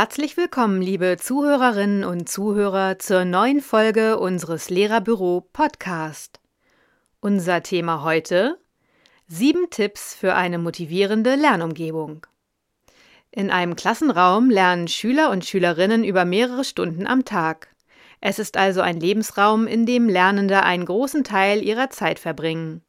[0.00, 6.38] Herzlich willkommen, liebe Zuhörerinnen und Zuhörer, zur neuen Folge unseres Lehrerbüro Podcast.
[7.18, 8.60] Unser Thema heute
[9.26, 12.24] Sieben Tipps für eine motivierende Lernumgebung.
[13.32, 17.66] In einem Klassenraum lernen Schüler und Schülerinnen über mehrere Stunden am Tag.
[18.20, 22.82] Es ist also ein Lebensraum, in dem Lernende einen großen Teil ihrer Zeit verbringen.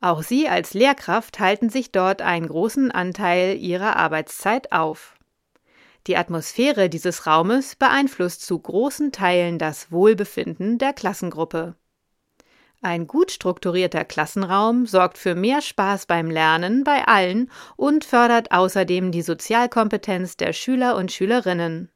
[0.00, 5.17] Auch sie als Lehrkraft halten sich dort einen großen Anteil ihrer Arbeitszeit auf.
[6.06, 11.74] Die Atmosphäre dieses Raumes beeinflusst zu großen Teilen das Wohlbefinden der Klassengruppe.
[12.80, 19.10] Ein gut strukturierter Klassenraum sorgt für mehr Spaß beim Lernen bei allen und fördert außerdem
[19.10, 21.90] die Sozialkompetenz der Schüler und Schülerinnen.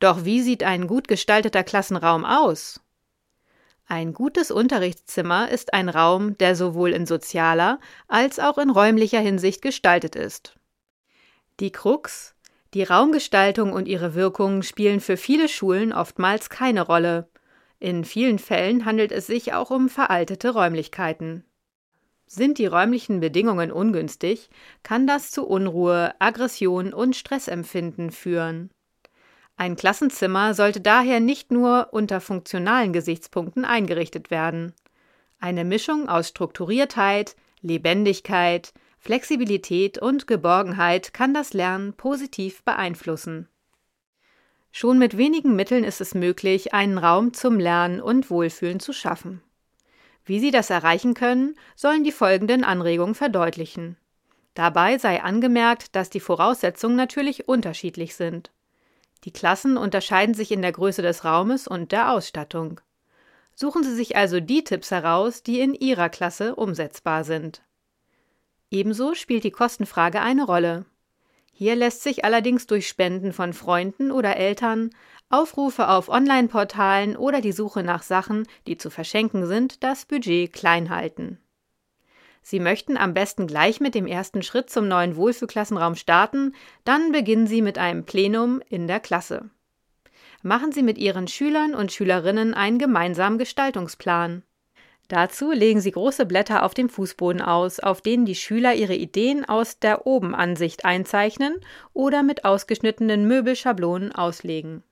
[0.00, 2.80] Doch wie sieht ein gut gestalteter Klassenraum aus?
[3.86, 9.62] Ein gutes Unterrichtszimmer ist ein Raum, der sowohl in sozialer als auch in räumlicher Hinsicht
[9.62, 10.56] gestaltet ist.
[11.60, 12.34] Die Krux
[12.74, 17.28] die Raumgestaltung und ihre Wirkung spielen für viele Schulen oftmals keine Rolle.
[17.78, 21.44] In vielen Fällen handelt es sich auch um veraltete Räumlichkeiten.
[22.26, 24.50] Sind die räumlichen Bedingungen ungünstig,
[24.82, 28.70] kann das zu Unruhe, Aggression und Stressempfinden führen.
[29.56, 34.74] Ein Klassenzimmer sollte daher nicht nur unter funktionalen Gesichtspunkten eingerichtet werden.
[35.40, 43.48] Eine Mischung aus Strukturiertheit, Lebendigkeit, Flexibilität und Geborgenheit kann das Lernen positiv beeinflussen.
[44.70, 49.40] Schon mit wenigen Mitteln ist es möglich, einen Raum zum Lernen und Wohlfühlen zu schaffen.
[50.24, 53.96] Wie Sie das erreichen können, sollen die folgenden Anregungen verdeutlichen.
[54.54, 58.50] Dabei sei angemerkt, dass die Voraussetzungen natürlich unterschiedlich sind.
[59.24, 62.80] Die Klassen unterscheiden sich in der Größe des Raumes und der Ausstattung.
[63.54, 67.62] Suchen Sie sich also die Tipps heraus, die in Ihrer Klasse umsetzbar sind.
[68.70, 70.84] Ebenso spielt die Kostenfrage eine Rolle.
[71.52, 74.90] Hier lässt sich allerdings durch Spenden von Freunden oder Eltern,
[75.30, 80.90] Aufrufe auf Online-Portalen oder die Suche nach Sachen, die zu verschenken sind, das Budget klein
[80.90, 81.38] halten.
[82.42, 86.54] Sie möchten am besten gleich mit dem ersten Schritt zum neuen Wohlfühlklassenraum starten,
[86.84, 89.50] dann beginnen Sie mit einem Plenum in der Klasse.
[90.42, 94.44] Machen Sie mit Ihren Schülern und Schülerinnen einen gemeinsamen Gestaltungsplan.
[95.08, 99.46] Dazu legen Sie große Blätter auf dem Fußboden aus, auf denen die Schüler ihre Ideen
[99.46, 101.54] aus der Obenansicht einzeichnen
[101.94, 104.82] oder mit ausgeschnittenen Möbelschablonen auslegen.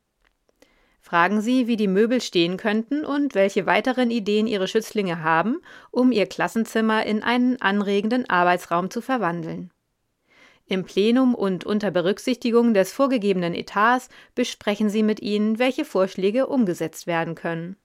[1.03, 5.61] Fragen Sie, wie die Möbel stehen könnten und welche weiteren Ideen Ihre Schützlinge haben,
[5.91, 9.71] um Ihr Klassenzimmer in einen anregenden Arbeitsraum zu verwandeln.
[10.65, 17.07] Im Plenum und unter Berücksichtigung des vorgegebenen Etats besprechen Sie mit ihnen, welche Vorschläge umgesetzt
[17.07, 17.77] werden können.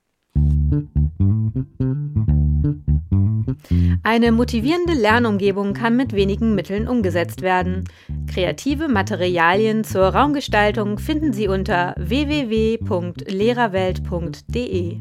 [4.03, 7.83] Eine motivierende Lernumgebung kann mit wenigen Mitteln umgesetzt werden.
[8.27, 14.97] Kreative Materialien zur Raumgestaltung finden Sie unter www.lehrerwelt.de.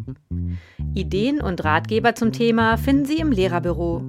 [0.94, 4.02] Ideen und Ratgeber zum Thema finden Sie im Lehrerbüro.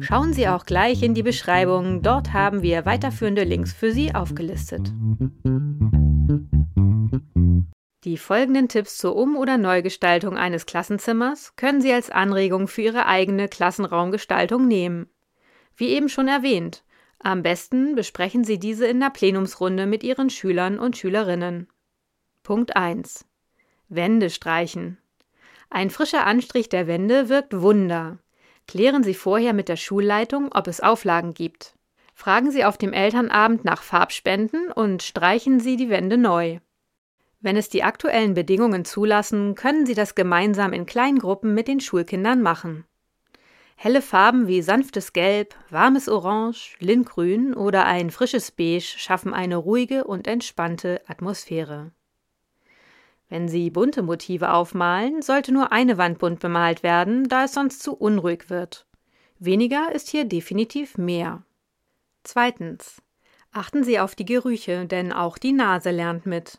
[0.00, 4.92] Schauen Sie auch gleich in die Beschreibung, dort haben wir weiterführende Links für Sie aufgelistet.
[8.04, 13.06] Die folgenden Tipps zur Um- oder Neugestaltung eines Klassenzimmers können Sie als Anregung für Ihre
[13.06, 15.08] eigene Klassenraumgestaltung nehmen.
[15.74, 16.84] Wie eben schon erwähnt,
[17.18, 21.68] am besten besprechen Sie diese in der Plenumsrunde mit Ihren Schülern und Schülerinnen.
[22.42, 23.24] Punkt 1.
[23.88, 24.98] Wände streichen.
[25.70, 28.18] Ein frischer Anstrich der Wände wirkt Wunder.
[28.68, 31.74] Klären Sie vorher mit der Schulleitung, ob es Auflagen gibt.
[32.12, 36.60] Fragen Sie auf dem Elternabend nach Farbspenden und streichen Sie die Wände neu.
[37.44, 41.78] Wenn es die aktuellen Bedingungen zulassen, können Sie das gemeinsam in kleinen Gruppen mit den
[41.78, 42.86] Schulkindern machen.
[43.76, 50.04] Helle Farben wie sanftes Gelb, warmes Orange, Lindgrün oder ein frisches Beige schaffen eine ruhige
[50.04, 51.92] und entspannte Atmosphäre.
[53.28, 57.82] Wenn Sie bunte Motive aufmalen, sollte nur eine Wand bunt bemalt werden, da es sonst
[57.82, 58.86] zu unruhig wird.
[59.38, 61.42] Weniger ist hier definitiv mehr.
[62.22, 63.02] Zweitens.
[63.52, 66.58] Achten Sie auf die Gerüche, denn auch die Nase lernt mit.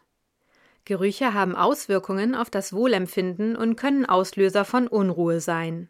[0.85, 5.89] Gerüche haben Auswirkungen auf das Wohlempfinden und können Auslöser von Unruhe sein.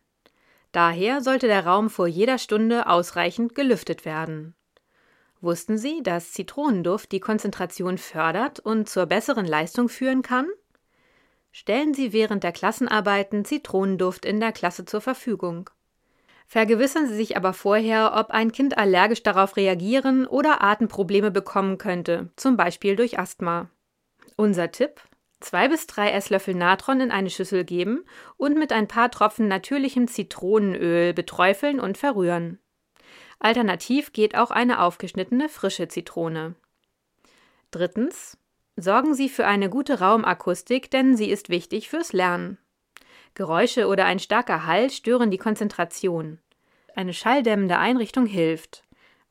[0.71, 4.56] Daher sollte der Raum vor jeder Stunde ausreichend gelüftet werden.
[5.42, 10.47] Wussten Sie, dass Zitronenduft die Konzentration fördert und zur besseren Leistung führen kann?
[11.51, 15.69] Stellen Sie während der Klassenarbeiten Zitronenduft in der Klasse zur Verfügung.
[16.48, 22.30] Vergewissern Sie sich aber vorher, ob ein Kind allergisch darauf reagieren oder Atemprobleme bekommen könnte,
[22.36, 23.69] zum Beispiel durch Asthma.
[24.38, 25.01] Unser Tipp:
[25.39, 28.06] zwei bis drei Esslöffel Natron in eine Schüssel geben
[28.38, 32.60] und mit ein paar Tropfen natürlichem Zitronenöl beträufeln und verrühren.
[33.39, 36.56] Alternativ geht auch eine aufgeschnittene frische Zitrone.
[37.72, 38.38] Drittens.
[38.77, 42.57] Sorgen Sie für eine gute Raumakustik, denn sie ist wichtig fürs Lernen.
[43.33, 46.39] Geräusche oder ein starker Hall stören die Konzentration.
[46.95, 48.84] Eine schalldämmende Einrichtung hilft.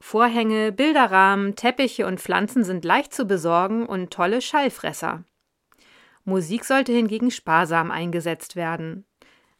[0.06, 5.24] Vorhänge, Bilderrahmen, Teppiche und Pflanzen sind leicht zu besorgen und tolle Schallfresser.
[6.26, 9.06] Musik sollte hingegen sparsam eingesetzt werden.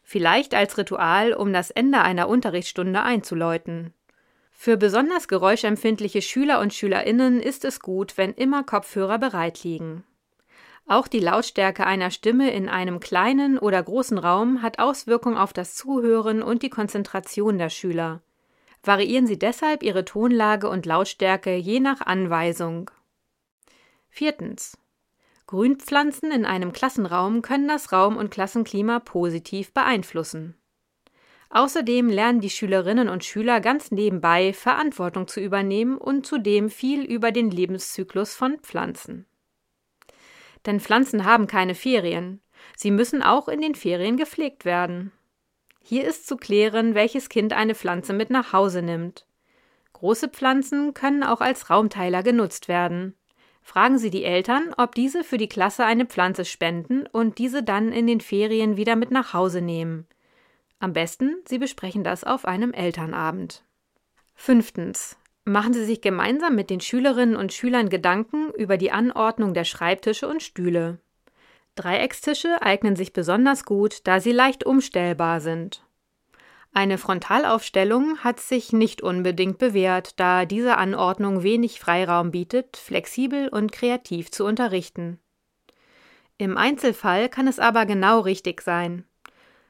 [0.03, 3.95] Vielleicht als Ritual, um das Ende einer Unterrichtsstunde einzuläuten.
[4.53, 10.05] Für besonders geräuschempfindliche Schüler und Schülerinnen ist es gut, wenn immer Kopfhörer bereit liegen.
[10.87, 15.75] Auch die Lautstärke einer Stimme in einem kleinen oder großen Raum hat Auswirkungen auf das
[15.75, 18.21] Zuhören und die Konzentration der Schüler.
[18.87, 22.91] Variieren Sie deshalb Ihre Tonlage und Lautstärke je nach Anweisung.
[24.11, 24.77] Viertens.
[25.47, 30.59] Grünpflanzen in einem Klassenraum können das Raum- und Klassenklima positiv beeinflussen.
[31.49, 37.33] Außerdem lernen die Schülerinnen und Schüler ganz nebenbei Verantwortung zu übernehmen und zudem viel über
[37.33, 39.27] den Lebenszyklus von Pflanzen.
[40.67, 42.43] Denn Pflanzen haben keine Ferien.
[42.77, 45.13] Sie müssen auch in den Ferien gepflegt werden.
[45.87, 49.27] Hier ist zu klären, welches Kind eine Pflanze mit nach Hause nimmt.
[49.93, 53.15] Große Pflanzen können auch als Raumteiler genutzt werden.
[53.61, 57.93] Fragen Sie die Eltern, ob diese für die Klasse eine Pflanze spenden und diese dann
[57.93, 60.07] in den Ferien wieder mit nach Hause nehmen.
[60.79, 63.63] Am besten, Sie besprechen das auf einem Elternabend.
[64.35, 65.19] Fünftens.
[65.45, 70.29] Machen Sie sich gemeinsam mit den Schülerinnen und Schülern Gedanken über die Anordnung der Schreibtische
[70.29, 70.99] und Stühle.
[71.75, 75.85] Dreieckstische eignen sich besonders gut, da sie leicht umstellbar sind.
[76.73, 83.71] Eine Frontalaufstellung hat sich nicht unbedingt bewährt, da diese Anordnung wenig Freiraum bietet, flexibel und
[83.71, 85.21] kreativ zu unterrichten.
[86.37, 89.05] Im Einzelfall kann es aber genau richtig sein.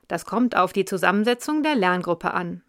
[0.09, 2.63] Das kommt auf die Zusammensetzung der Lerngruppe an.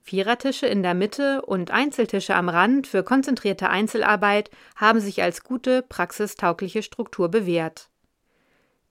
[0.00, 5.82] Vierertische in der Mitte und Einzeltische am Rand für konzentrierte Einzelarbeit haben sich als gute,
[5.82, 7.90] praxistaugliche Struktur bewährt.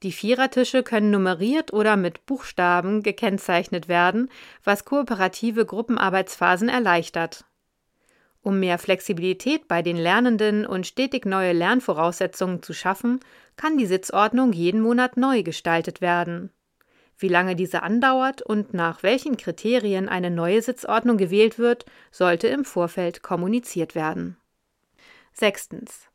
[0.05, 4.29] Die Vierertische können nummeriert oder mit Buchstaben gekennzeichnet werden,
[4.63, 7.43] was kooperative Gruppenarbeitsphasen erleichtert.
[8.43, 13.19] Um mehr Flexibilität bei den Lernenden und stetig neue Lernvoraussetzungen zu schaffen,
[13.55, 16.51] kann die Sitzordnung jeden Monat neu gestaltet werden.
[17.17, 22.63] Wie lange diese andauert und nach welchen Kriterien eine neue Sitzordnung gewählt wird, sollte im
[22.63, 24.37] Vorfeld kommuniziert werden.
[25.33, 26.11] Sechstens.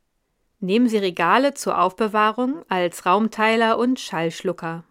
[0.61, 4.85] Nehmen Sie Regale zur Aufbewahrung als Raumteiler und Schallschlucker.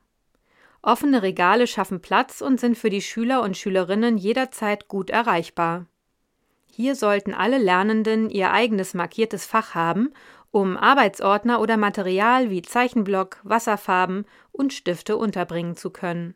[0.81, 5.85] Offene Regale schaffen Platz und sind für die Schüler und Schülerinnen jederzeit gut erreichbar.
[6.65, 10.11] Hier sollten alle Lernenden ihr eigenes markiertes Fach haben,
[10.49, 16.33] um Arbeitsordner oder Material wie Zeichenblock, Wasserfarben und Stifte unterbringen zu können.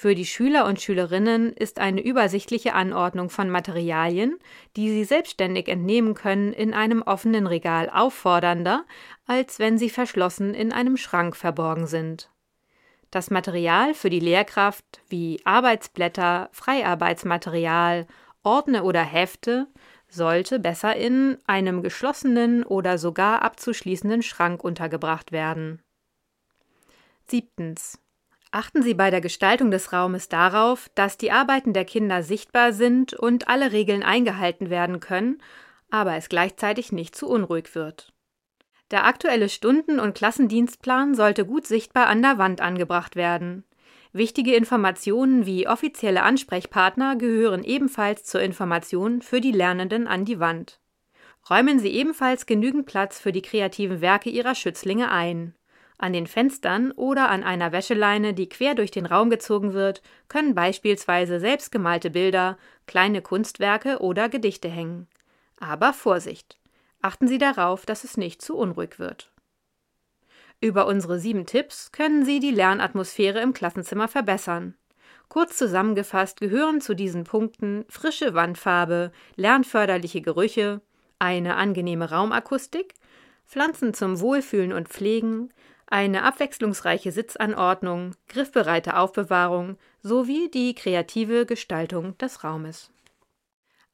[0.00, 4.38] Für die Schüler und Schülerinnen ist eine übersichtliche Anordnung von Materialien,
[4.76, 8.84] die sie selbstständig entnehmen können, in einem offenen Regal auffordernder,
[9.26, 12.30] als wenn sie verschlossen in einem Schrank verborgen sind.
[13.10, 18.06] Das Material für die Lehrkraft wie Arbeitsblätter, Freiarbeitsmaterial,
[18.44, 19.66] Ordner oder Hefte
[20.06, 25.82] sollte besser in einem geschlossenen oder sogar abzuschließenden Schrank untergebracht werden.
[27.26, 27.98] Siebtens.
[28.50, 33.12] Achten Sie bei der Gestaltung des Raumes darauf, dass die Arbeiten der Kinder sichtbar sind
[33.12, 35.42] und alle Regeln eingehalten werden können,
[35.90, 38.12] aber es gleichzeitig nicht zu unruhig wird.
[38.90, 43.64] Der aktuelle Stunden- und Klassendienstplan sollte gut sichtbar an der Wand angebracht werden.
[44.12, 50.80] Wichtige Informationen wie offizielle Ansprechpartner gehören ebenfalls zur Information für die Lernenden an die Wand.
[51.50, 55.54] Räumen Sie ebenfalls genügend Platz für die kreativen Werke Ihrer Schützlinge ein.
[55.98, 60.54] An den Fenstern oder an einer Wäscheleine, die quer durch den Raum gezogen wird, können
[60.54, 65.08] beispielsweise selbstgemalte Bilder, kleine Kunstwerke oder Gedichte hängen.
[65.58, 66.56] Aber Vorsicht!
[67.02, 69.32] Achten Sie darauf, dass es nicht zu unruhig wird.
[70.60, 74.74] Über unsere sieben Tipps können Sie die Lernatmosphäre im Klassenzimmer verbessern.
[75.28, 80.80] Kurz zusammengefasst gehören zu diesen Punkten frische Wandfarbe, lernförderliche Gerüche,
[81.18, 82.94] eine angenehme Raumakustik,
[83.46, 85.52] Pflanzen zum Wohlfühlen und Pflegen,
[85.90, 92.90] eine abwechslungsreiche Sitzanordnung, griffbereite Aufbewahrung sowie die kreative Gestaltung des Raumes.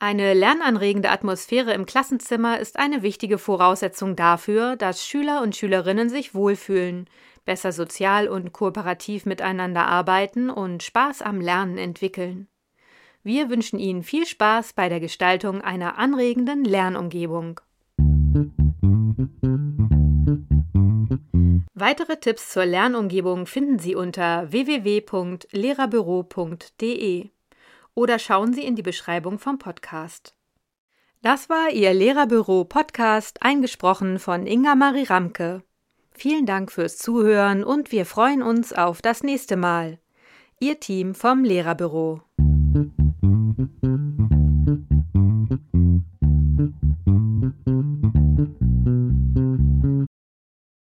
[0.00, 6.34] Eine lernanregende Atmosphäre im Klassenzimmer ist eine wichtige Voraussetzung dafür, dass Schüler und Schülerinnen sich
[6.34, 7.08] wohlfühlen,
[7.44, 12.48] besser sozial und kooperativ miteinander arbeiten und Spaß am Lernen entwickeln.
[13.22, 17.60] Wir wünschen Ihnen viel Spaß bei der Gestaltung einer anregenden Lernumgebung.
[21.76, 27.30] Weitere Tipps zur Lernumgebung finden Sie unter www.lehrerbüro.de
[27.94, 30.36] oder schauen Sie in die Beschreibung vom Podcast.
[31.20, 35.64] Das war Ihr Lehrerbüro-Podcast, eingesprochen von Inga Marie Ramke.
[36.12, 39.98] Vielen Dank fürs Zuhören und wir freuen uns auf das nächste Mal.
[40.60, 42.22] Ihr Team vom Lehrerbüro.